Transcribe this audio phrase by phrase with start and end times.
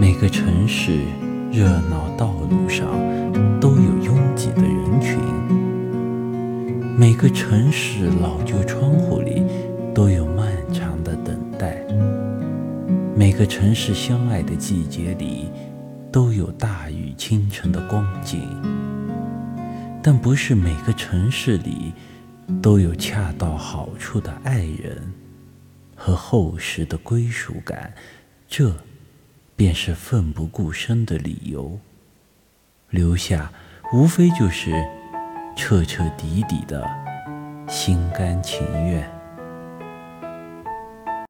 [0.00, 1.00] 每个城市
[1.52, 2.88] 热闹道路上
[3.60, 5.18] 都有拥挤的人群，
[6.96, 9.42] 每个城市老旧窗户里
[9.94, 11.84] 都有漫长的等待，
[13.14, 15.50] 每个城市相爱的季节里
[16.10, 18.40] 都有大雨倾城的光景，
[20.02, 21.92] 但不是每个城市里
[22.62, 25.12] 都有恰到好处的爱人
[25.94, 27.92] 和厚实的归属感，
[28.48, 28.74] 这。
[29.60, 31.78] 便是奋不顾身的理由，
[32.88, 33.52] 留下
[33.92, 34.72] 无非就是
[35.54, 36.88] 彻彻底底的
[37.68, 39.19] 心甘情愿。